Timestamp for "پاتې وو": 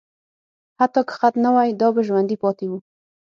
2.43-2.77